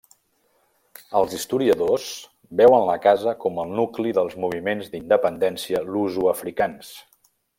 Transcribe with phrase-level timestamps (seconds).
[1.19, 2.07] Els historiadors
[2.61, 6.93] veuen la casa com el nucli dels moviments d'independència lusoafricans.